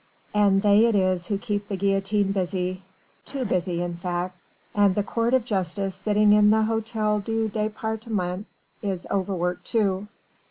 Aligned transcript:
And 0.33 0.63
they 0.63 0.87
it 0.87 0.95
is 0.95 1.27
who 1.27 1.37
keep 1.37 1.67
the 1.67 1.77
guillotine 1.77 2.31
busy. 2.31 2.81
Too 3.23 3.45
busy 3.45 3.83
in 3.83 3.97
fact. 3.97 4.35
And 4.73 4.95
the 4.95 5.03
court 5.03 5.35
of 5.35 5.45
justice 5.45 5.93
sitting 5.93 6.33
in 6.33 6.49
the 6.49 6.63
Hôtel 6.63 7.23
du 7.23 7.47
Département 7.49 8.45
is 8.81 9.05
overworked 9.11 9.63
too. 9.65 10.07